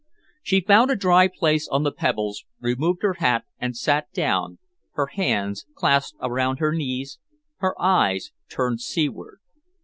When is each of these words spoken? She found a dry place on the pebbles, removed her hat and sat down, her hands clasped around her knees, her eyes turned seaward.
She 0.41 0.61
found 0.61 0.89
a 0.89 0.95
dry 0.95 1.27
place 1.27 1.67
on 1.67 1.83
the 1.83 1.91
pebbles, 1.91 2.43
removed 2.59 3.03
her 3.03 3.13
hat 3.19 3.45
and 3.59 3.77
sat 3.77 4.11
down, 4.13 4.57
her 4.93 5.05
hands 5.05 5.67
clasped 5.75 6.17
around 6.21 6.57
her 6.57 6.73
knees, 6.73 7.19
her 7.57 7.79
eyes 7.79 8.31
turned 8.49 8.81
seaward. 8.81 9.41